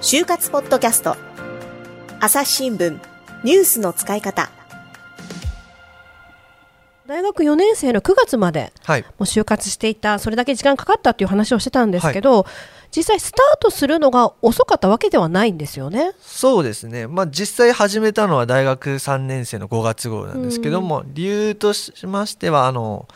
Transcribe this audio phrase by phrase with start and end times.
[0.00, 1.16] 就活ポッドキャスト。
[2.20, 3.00] 朝日新聞。
[3.42, 4.50] ニュースの使い方。
[7.06, 9.02] 大学4年生の9月まではい。
[9.02, 12.46] もう就活していたそれだけ時間かかったっていう話をしてたんですけど、
[12.94, 16.12] 実際スタートするのが遅かったわけではないんですよね。
[16.20, 23.08] そうですね、まあ、実際始めたのは大学3年生の5月頃なんですけども、理由としましてはあの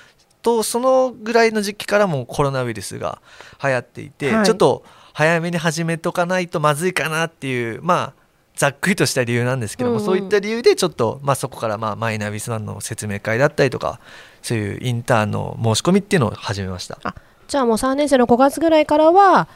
[0.43, 3.21] とそのぐらいの時期からもうコロナウイルスが
[3.62, 4.45] 流行っていて、はい。
[4.46, 10.07] ちょっと早めに始めとかないとまずいかなっていうまあざっくりとした理由なんですけども、うんうん。
[10.07, 14.00] そういった理由でちょっと、まあ、そこからまあマイナビスワンの説明会だったりとか
[14.43, 16.99] そういうインターンの申し込みっていうのを始めました。
[17.02, 17.14] あ
[17.46, 19.49] じゃあもう3年生の5月ぐらいからは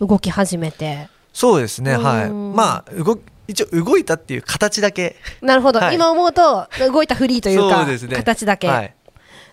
[0.00, 1.08] 動き始めて。
[1.32, 2.28] そうですねはい。
[2.28, 2.54] うん。
[2.54, 3.18] まあ動
[3.48, 5.16] 一応動いたっていう形だけ。
[5.40, 5.94] なるほど、はい。
[5.94, 7.98] 今思うと動いたフリーというかね。
[8.16, 8.94] 形だけ、はい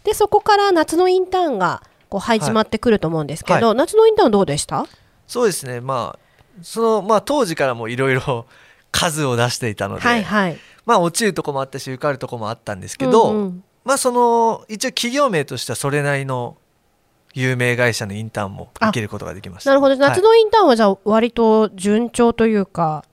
[0.04, 4.88] でそこから夏のインターンがこう始まってくると思うんですけど、は夏のインターンどうでした？
[5.28, 5.82] そうですね。
[5.82, 6.20] まあ
[6.62, 8.48] そのまあ当時からもいろいろ
[8.92, 10.58] 数を出していたので、はいはい。
[10.86, 13.64] まあ落ちるとこもあったし受かるとこもあったんですけど、うんうん。
[13.86, 16.58] まあその一応企業名としてはそれなりの
[17.36, 19.70] 有名会社のインターンも受けることができました。
[19.70, 19.96] なるほど。
[19.96, 20.22] 夏はい。
[20.22, 23.06] のインターンはじゃあ割と順調というか、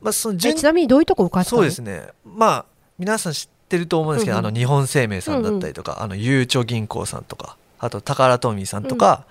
[0.00, 1.58] まあ、そのちなみにどういうとこ受かったの？
[1.58, 2.08] そうですね。
[2.24, 2.64] まあ
[2.98, 4.46] 皆さん知ってると思うんですけど、うんうん。
[4.46, 9.24] あの日本生命さんだったりとか、あのゆうちょ銀行さんとかあと宝トミーさんとか、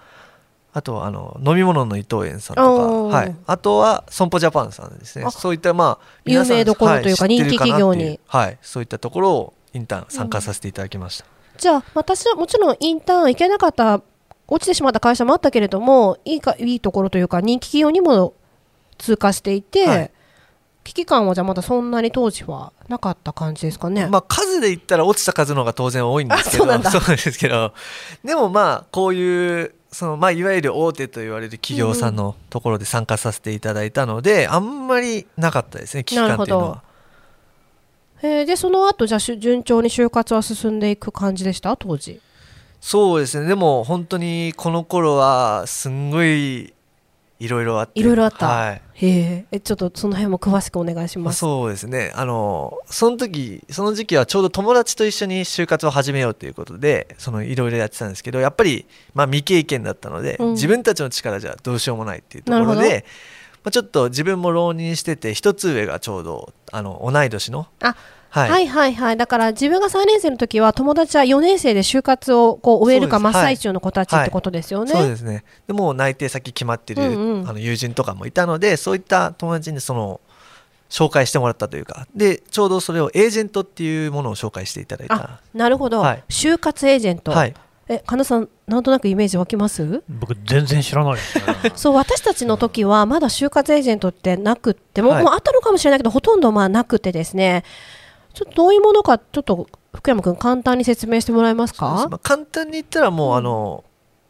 [0.73, 5.25] あとはあの飲み物の伊藤園さんとか、はい、あとは損保ジャパンさんですね。
[5.25, 8.19] あそういったまあ有名どころというかはい人気企業に。
[8.28, 11.25] はい、そういったところをインターン参加させていただきました、
[11.58, 14.02] じゃあ私はもちろんインターン行けなかった
[14.47, 18.33] 落ちてしまった会社もあったけれどもいいかいいところというか人気企業にも
[18.97, 20.11] 通過していて、はい
[20.86, 24.08] 危機感はじゃあまだそんなに当時はなかった感じですかね。
[24.08, 27.73] まあ、数で言ったら落ちた数の方が当然多いんですけどあそうなんだ ですけど
[28.23, 36.81] でもまあこういうその、まあ、いわゆる大手と言われる企業さんのところで参加させていただいたので、あんまりなかったですね危機感っていうのは。
[38.22, 41.75] へーでその後じゃ順調に就活は進んでいく感じでした？
[41.78, 42.22] 当時。
[42.79, 46.75] そうですねでも本当にこの頃はすんごい
[47.45, 48.00] いろいろあって。
[48.00, 48.47] いろいろあった。
[48.47, 48.81] はい。
[48.95, 49.45] へー。
[49.51, 51.39] えちょっとその辺も詳しくお願いします。
[51.39, 52.11] そうですね。
[52.16, 60.51] あのその時その時期はちょうど友達と一緒に就活を始めようということでそのいろいろやってたんですけどやっぱり、まあ、未経験だったので、うん。
[60.51, 63.05] 自分たちの力じゃどうしようもないっていうところで、
[63.63, 67.95] まあ、ちょっと自分も浪人してて一つ上がちょうどあの同い年のあ
[68.35, 69.18] はい、はいはいはい。
[69.18, 74.91] だから自分が3年生の時は友達は4年生で就活をこう終えるか真っ最中の子たちってことですよね。
[74.91, 75.46] そうですね。
[75.68, 77.50] でもう内定先決まってる、うんうん。
[77.50, 80.19] あの友人とかもいたのでそういった友達にその
[80.90, 85.16] 紹介してもらったというかでちょうどそれをエージェントっていうものを紹介していただいた。
[85.16, 86.23] あなるほど、はい。
[86.28, 87.53] 就活エージェント、はい。
[87.88, 90.03] え神田さんなんとなくイメージ湧きます？
[90.09, 91.44] 僕全然知らないですね。
[91.78, 95.23] そう私たちの時はまだ就活エージェントってなくっても,、はい。
[95.23, 97.63] もうあったのかもしれないけどほとんどまあなくてですね
[98.35, 102.07] ちょっとどういうものかちょっと福山君簡単に説明してもらえますか？
[102.09, 103.84] まあ、簡単に言ったらもう、あの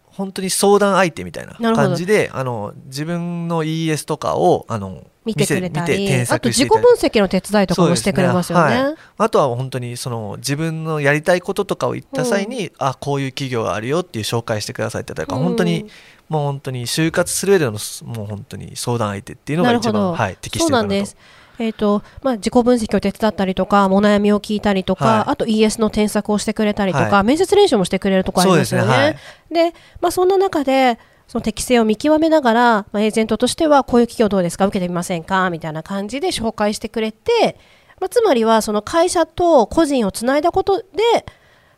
[0.05, 8.63] 本当に相談相手みたいな感じであの自分の ES とかをあの見てくれたりあと自己分析の手伝いとかもしてくれますよね。
[8.63, 8.95] そうですはい。
[9.17, 15.45] あとは本当にその自分のやりたいこととかを言った際に、あこういう企業があるよっていう紹介してくださいって言ったら、うん。
[15.45, 15.87] 本当に
[16.29, 20.87] もう本当に就活する上でのもう本当に相談相手っていうのが一番、はい、適してるかなと。
[20.87, 21.17] そうなんです。
[21.59, 25.31] えーとまあ、自己分析を手伝ったりとかお悩みを聞いたりとか、はい。
[25.31, 27.23] あと ES の添削をしてくれたりとか、はい。
[27.23, 28.87] 面接練習もしてくれるとこありますよね。
[28.87, 29.17] で
[29.49, 32.61] すねでまあ、そんな中でその適性を見極めながら、
[32.91, 34.65] まあ、エージェントとしてはこういう企業どうですか？
[34.67, 35.49] 受けてみませんか？
[35.49, 37.57] みたいな感じで紹介してくれて、
[37.99, 40.85] まあ、つまりはその会社と個人をつないだことで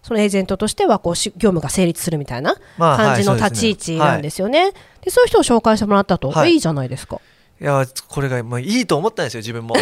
[0.03, 4.71] そのエージェントとしてはこうし業務が成立するみたいなまあ感じの立ち位置なんですよね。
[5.01, 6.53] でそういう人を紹介してもらったと、はい。
[6.53, 7.21] い、いじゃないですか。
[7.59, 9.75] いやこれが、まあ、いいと思ったんですよ自分も。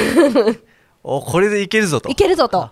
[1.04, 2.10] おこれでいけるぞと。
[2.10, 2.70] いけるぞと。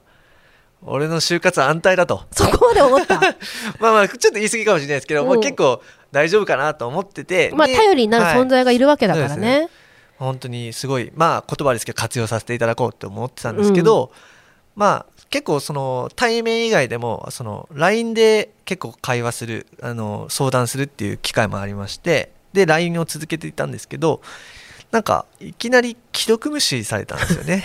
[0.85, 2.23] 俺の就活安泰だと。
[2.31, 3.19] そこまで思った。
[3.79, 5.27] まあまあちょっと言い過ぎかもしれないですけど、うん。
[5.27, 5.81] もう結構
[6.11, 7.51] 大丈夫かなと思ってて。
[7.53, 9.69] まあ、で頼りになるはい存在がいるわけだからそうですね。
[10.17, 14.11] 本当にすごいまあ言葉ですけど活用させていただこうって思ってたんですけど、
[14.75, 24.21] まあ結構その対面以外でもその LINE で結構会話するあの相談するっていう機会もありましてで LINE を続けていたんですけど
[24.93, 27.63] なんかいきなり既読無視されたんですよね。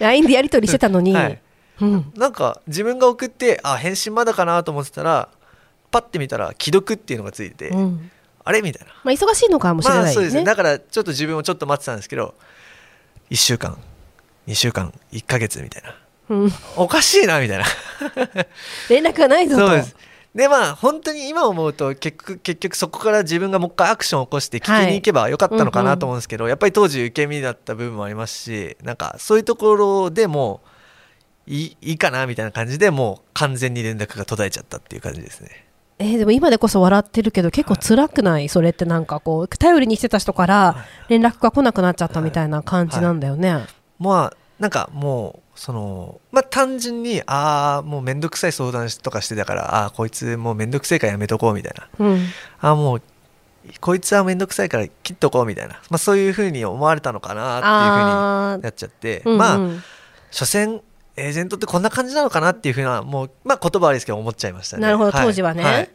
[0.00, 1.38] LINE でやり取りしてたのに、はい。
[1.82, 5.28] うん、なんか自分が送ってあ返信まだかなと思ってたら
[5.90, 8.10] パッて見たら既読っていうのがついてて、うん。
[8.44, 8.94] あれみたいな。
[9.04, 10.14] まあ、忙しいのかもしれまあないでね。
[10.14, 10.44] そうですすね。
[10.44, 12.34] だからちょっと自分もちょっと待ってたんですけど
[13.28, 13.76] 1週間
[14.46, 15.94] 2週間1ヶ月みたいな。
[16.30, 17.64] うん、おかしいなみたいな。
[18.88, 19.66] 連絡がないぞと。
[19.68, 19.96] そうです
[20.34, 30.60] でまあ本当に今思うと結局結局そこから自分がもう一回アクションを起こして聞きに行けばよかったのかなと思うんですけど、やっぱり当時受け身だった部分もありますしなんかそういうところでも
[31.46, 35.66] ういいいいかなみたいな感じでもう完全に連絡が途絶えちゃったっていう感じですね。
[36.00, 43.66] えーでも今でこそ笑ってるけど結構辛くない、それってなんかこう頼りにしてた人から連絡が来なくなっちゃったみたいな感じなんだよね。
[44.00, 51.88] まあなんかもうそのまあ単純にああもうめんどくさい相談とかしてたからああこいつもうめんどくせえからやめとこうみたいな。
[51.98, 52.20] うん。
[52.60, 53.02] ああもう
[53.80, 59.32] こいつはめんどくさいから切っとこうみたいな、まあ、そういうふうに思われたのかなっていうふうあになっちゃって、ーうん。
[59.32, 59.58] うんまあ
[60.30, 60.82] 所詮
[61.16, 64.82] エージェントってこんな感じなのかなっていうふうなもうまあ言葉悪いですけど思っちゃいましたね。
[64.82, 65.12] なるほど。
[65.12, 65.64] 当時はね。
[65.64, 65.90] はい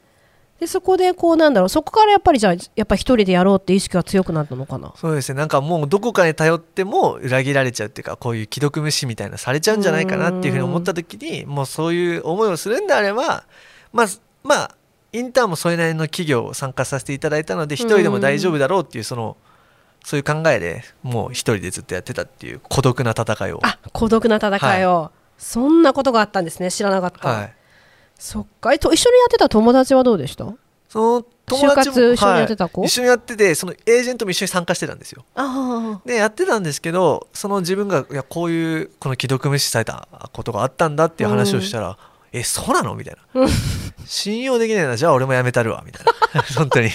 [0.60, 4.94] でそこでこうなんだろうそこからやっぱりじゃあやっぱ一人でやろうって意識が強くなったのかな？
[4.98, 5.40] そうですね。
[5.40, 13.46] なんかもうどこかに頼っても裏切られちゃうっていうかこういう既読無視みたいなされちゃうんじゃないかなっていうふうに思った時にもうそういう思いをするんであれば
[13.94, 14.08] まあ
[14.44, 14.76] まあ
[15.14, 19.38] インターンもそれなりの企業を参加させていただいたので一人でも大丈夫だろうっていうその
[20.04, 23.60] そういう考えでもう一人でずっとやってたっていう孤独な戦いを。
[23.64, 26.72] あ孤独な戦いを、そんなことがあったんですね。
[26.72, 27.54] 知らなかった、はい
[28.20, 28.74] そっか。
[28.74, 30.46] えと一緒にやってた友達はどうでした？
[30.90, 32.82] その友達も一緒にやってた子？
[32.82, 35.26] はい一緒にやっててそのエージェントも一緒に参加してたんですよ。
[35.36, 41.98] あでやってたんですけどその自分がいやこういうこの既読無視されたことがあったんだっていう話をしたら、
[42.32, 42.94] えそうなの？
[42.96, 43.48] みたいな。
[44.06, 46.42] 信用できないなじゃあ俺もやめたるわみたいな。
[46.58, 46.90] 本当に。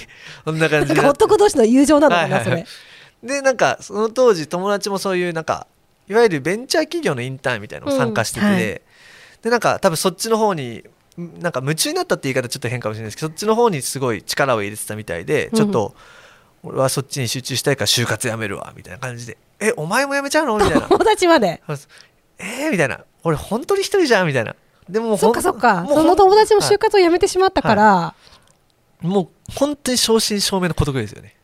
[0.45, 2.67] そんな感じなんかになって男同士の友情なのかな、はいはいはい。
[2.67, 3.37] それ。
[3.37, 5.67] でなんかその当時友達もそういうなんか
[6.09, 8.53] いわゆるベンチャー企業のインターンみたいなのを参加してて、うん。
[8.53, 8.83] はい。
[9.43, 10.83] でなんか多分そっちの方にん
[11.17, 15.95] なんか夢中になったって言い方ちょっと変かもしれないですけどそっちの方にすごい力を入れてたみたいで、うんちょっと
[16.67, 20.89] 俺はそっちに集中したいから就活やめるわみたいな感じで「えお前もやめちゃうの?」みたいな。
[20.89, 21.61] 友達まで
[22.39, 24.57] 「えー?」みたいな「俺本当に一人じゃん」みたいな。
[24.89, 25.85] でもそっかそっか。
[25.87, 28.15] その友達もはい就活を辞めてしまったから、
[29.03, 31.37] もう本当に正真正銘の孤独ですよね。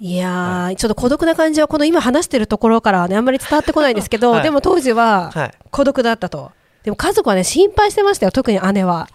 [0.00, 4.42] いやー、ちょっと孤独な感じはこの今話してるところからはねあんまり伝わってこないんですけど、はい。
[4.42, 5.54] でも当時ははい。
[5.70, 6.50] 孤独だったと
[6.84, 9.08] でも家族はね心配してましたよ特に姉は。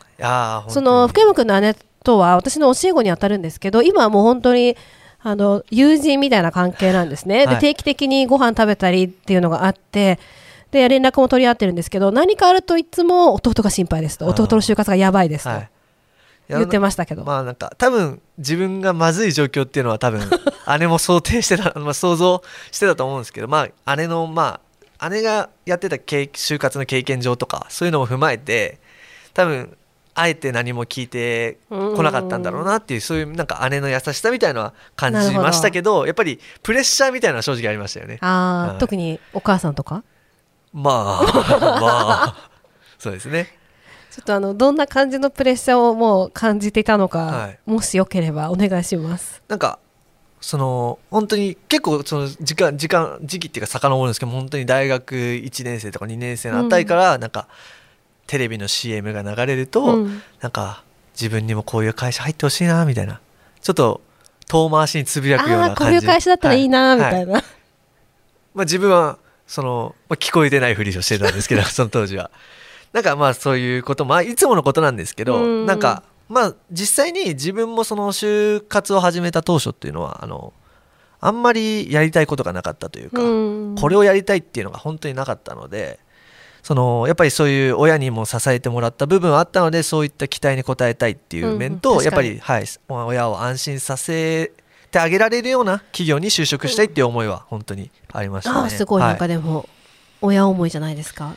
[0.70, 4.76] その福山君の姉とは私の教え子に当たるんですけど今はもう本当に
[5.20, 7.56] あの友人みたいな関係なんですね、はい。
[7.56, 10.20] で定期的にご飯食べたりっていうのがあって
[10.72, 14.26] で連絡も取り合ってるんですけど何かあるといつも弟が心配ですと。
[14.28, 15.50] 弟の就活がやばいですと。
[15.50, 15.70] はい。
[16.50, 20.22] 言ってましたけど、まあなんか多分自分がまずい状況っていうのは多分
[20.80, 22.42] 姉も想定してた、まあ、想像
[22.72, 24.67] してたと思うんですけどまあ姉のまあ
[25.10, 28.80] 姉がやってた経就活の経験上とかそういうのも踏まえて
[29.34, 29.78] 多分
[30.20, 36.08] あえて何も聞いてこなかったんだろうなっていうそういうなんか姉の優しさみたいのは感じましたけど。
[36.08, 38.18] やっぱりプレッシャーみたいなのは正直ありましたよね。
[38.22, 38.78] あーはい。
[38.80, 40.04] 特にお母さんとか？
[40.74, 41.24] まあ
[41.62, 42.50] まあ
[42.98, 43.56] そうですね。
[44.10, 47.60] ちょっとあのどんな感じのプレッシャーをもう感じていたのか、はい。
[47.68, 49.44] もしよければお願いします。
[49.48, 49.78] なんか
[50.48, 57.50] その本当に結構その時間時間時期っていうか遡るんですけど本当に大学1年生とか2年生のあたりからなんか、
[58.28, 60.22] テレビの CM が流れると、うん。
[60.40, 60.86] なんか
[61.20, 63.20] 自分にもこういう会社入ってほしいなみたいな。
[63.60, 64.00] ちょっと
[64.48, 69.18] 遠回しにつぶやくようああーこうな感じいう会社だったらいいなみはたいな、まあ、自分は
[69.48, 72.32] その、まあ、聞こえてないふりをしてたんですけどその当時は。
[72.94, 75.66] なんかまあそういうことまあいつものことなんですけど、うん。
[75.66, 80.54] なんかまあ実際に自分もその就活を始めた当初っていうのはあの
[81.20, 83.76] あんまりやりたいことがなかったというか、うん。
[83.76, 86.00] これをやりたいっていうのが本当になかったので
[86.64, 94.52] そのやっぱりそういう親にも支えてもらった部分はあったのでそういった期待に応えたいっていう面と、うんうんやっぱり、はい、親を安心させ
[94.92, 98.60] てあげられるような企業に就職したいっていう思いは本当にありましたね。
[98.60, 99.02] ああすごい。
[99.02, 99.68] はなんかでも、
[100.22, 101.36] 親思いじゃないですか。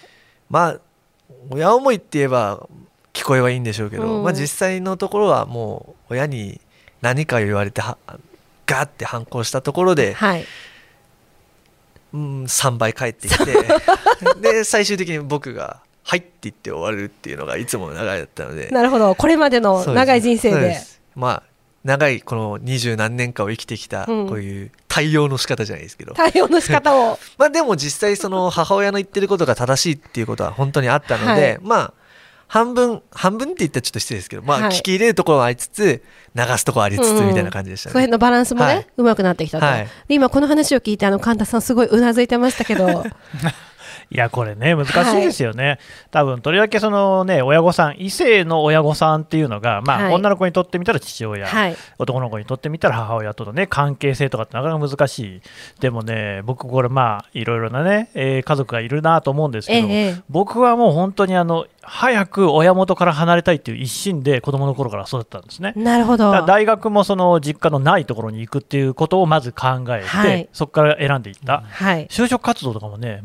[0.48, 0.80] まあ
[1.50, 2.66] 親思いって言えば
[3.20, 4.24] 聞こえはいいんでしょうけど、うん。
[4.24, 6.58] まあ、実際のところはもう親に
[7.02, 7.98] 何か言われては
[8.66, 10.46] ガーって反抗したところで、はい。
[12.14, 13.44] うん、3倍返ってきて
[14.42, 19.14] で最終的に僕が「はい」って言って終わるっていうのがいつもの流れだったのでなるほど。
[19.14, 20.74] これまでの長い人生で。
[20.74, 21.00] す。
[21.14, 21.42] まあ
[21.84, 24.28] 長いこの二十何年間を生きてきたうん。
[24.28, 27.18] こういう対応の仕方じゃないですけど、対応の仕方を。
[27.38, 31.58] まあでも実際その母親の言ってることが正しいっていうことは本当にあったので、はい。
[31.62, 31.94] まあ
[32.50, 34.70] 半分半分って言ったらちょっと失礼ですけどまあはい。
[34.70, 36.02] 聞き入れるところはありつつ
[36.34, 37.92] 流すところはありつつみたいな感じでしたね。
[37.92, 38.86] その辺のバランスもね、はい。
[38.96, 39.84] うまくなってきたと、はい。
[40.08, 43.04] で今この話を聞いてあの神田さんすごいうなずいてましたけど
[44.12, 45.78] いやこれね難しいですよね、はい、
[46.10, 55.40] 多分とりわけそのね親御さん異性の親御さんっていうのが、まあ、はい、女の子にとってみたら父親、はい、男の子にとってみたら母親とのね関係性とかってなかなか難しい。
[55.80, 65.72] でもね僕これまあいろいろなね、えー、家族がいるなと思うんですけど、ええ、僕はもう本当にあの早く親元から離れたいっていう一心で子供の頃から育ったんですね。
[65.76, 66.30] なるほど。
[66.46, 73.20] 大学もその実家のないところに行くっていうことをまず考えて、はい、そこから選んでいった、はい、就職活動とかもね、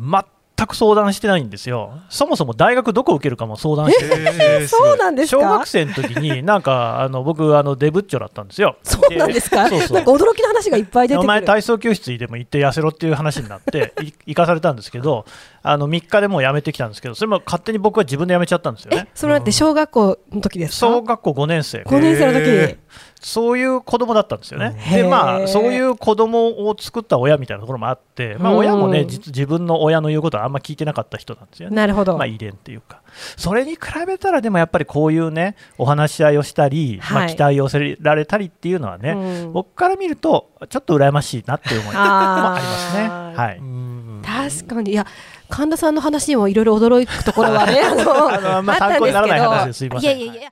[0.57, 8.77] 全く相談してないんですよ、そもそも大学どこ受けるかも相談してない、えー、そうなんです小学生の時に、なんかあの僕、あのデブッチョだったんですよ。
[8.83, 9.97] そうなんですか、 そうそう。
[9.97, 13.93] なんか驚きの話がいっぱい出てお前、体操教室でも行って痩せろっていう話になって、
[14.25, 15.25] 行かされたんですけど、
[15.61, 19.09] あの3日でもう辞めてきたんですけど、それも勝手に僕は自分で辞めちゃったんですよね。
[19.13, 20.87] それって小学校の時ですか？
[20.87, 21.79] 小学校5年生。
[21.79, 22.77] 5年生の時
[23.25, 24.79] そういう子供だったんですよね。
[24.93, 31.75] でまあそういう子供を作った親みたいなところもあって、まあ、親もね、自分の親の言うことはあんま聞いてなかった人なんですよね。
[31.75, 32.19] なるほど。
[32.19, 33.01] まあ遺伝っていうか。
[33.35, 43.09] それに比べたらでもやっぱりこういうねお話し合いをしたり、はい、まあ、期待を寄せられたりっていうのはね、うん、僕から見るとちょっと羨ましいなっていう思いもありますね。
[43.09, 44.91] はい、確かに。
[44.91, 45.07] いや
[45.49, 49.83] 神田さんの話にもいろいろ驚くところはねあのあの、 まあ、参考にならない話です。
[49.83, 50.19] いません。
[50.19, 50.51] いやいやいや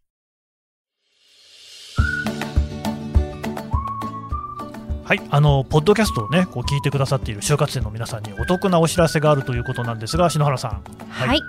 [5.11, 10.83] はい、あのポッドキャストをねこう聞いてくださっている就活生の皆さんにお得なお知らせがあるということなんですが篠原さん。
[11.09, 11.41] はい、はい、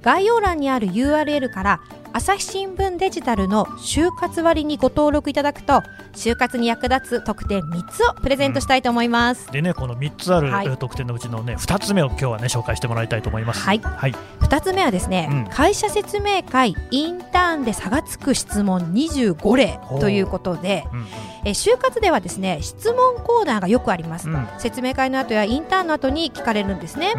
[0.00, 1.80] 概要欄にある URL から
[2.12, 13.60] 朝日新聞デジタルの就活割にご登録いただくと就活に役立つ特典3つをプレゼントしたいと思います、うん、でねこの3つある、はい、特典のうちのね2つ目を今日はね紹介してもらいたいと思います。
[13.60, 21.06] はい、はい、2つ目はですね、うん、会社説明会インターンで差がつく質問25例ということで、うんうん、
[21.44, 27.14] え就活ではですね質問コーナーがよくあります、うん、説明会の後やインターンの後に聞かれるんですね、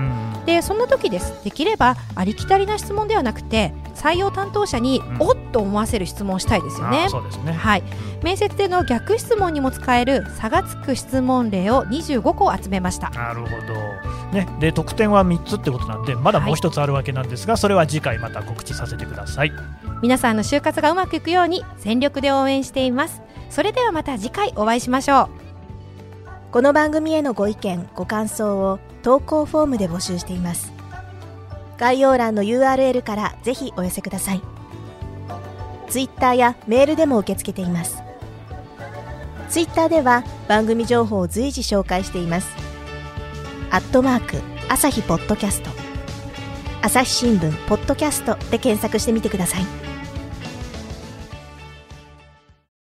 [0.46, 1.44] でそんな時です。
[1.46, 7.08] できればありきたりな質問ではなくて採用担当者に、おっと思わせる質問をしたいですよね。
[7.10, 7.54] そうですね。
[7.54, 7.84] はい、
[8.24, 13.10] 面接での逆質問にも使える差がつく質問例を25個集めました。
[13.12, 19.52] なるほど、ね、で得点は3つってことなんでまだもう1つあるわけなんですが、はい、それは次回また告知させてください。
[20.02, 23.22] 皆さんの就活がうまくいくように全力で応援しています。
[23.50, 25.42] それではまた次回お会いしましょう。
[26.52, 30.74] この番組へのご意見ご感想を投稿フォームで募集しています
[31.78, 34.42] 概要欄の URL からぜひお寄せください。
[35.90, 38.02] Twitter やメールでも受け付けています。
[39.50, 42.50] Twitter では番組情報を随時紹介しています。
[43.70, 44.38] アットマーク
[44.70, 45.70] 朝日ポッドキャスト。
[46.82, 49.91] 朝日新聞ポッドキャストで検索してみてください。